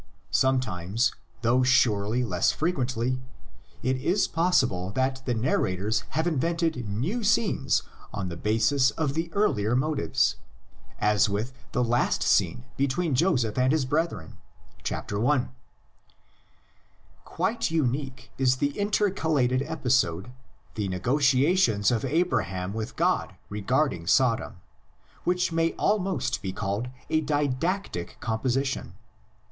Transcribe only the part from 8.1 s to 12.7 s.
on the basis of the earlier motives, as with the last scene